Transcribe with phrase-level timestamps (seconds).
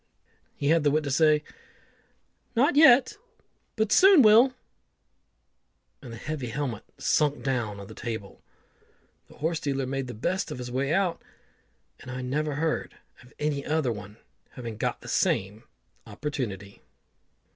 [0.55, 1.43] He had the wit to say,
[2.55, 3.19] "Not yet,
[3.75, 4.55] but soon will,"
[6.01, 8.41] and the heavy helmet sunk down on the table.
[9.27, 11.21] The horse dealer made the best of his way out,
[11.99, 14.17] and I never heard of any other one
[14.53, 15.65] having got the same
[16.07, 16.81] opportunity.